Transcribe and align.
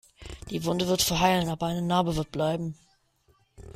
Die 0.49 0.65
Wunde 0.65 0.87
wird 0.87 1.03
verheilen, 1.03 1.47
aber 1.49 1.67
eine 1.67 1.83
Narbe 1.83 2.15
wird 2.15 2.31
bleiben. 2.31 2.75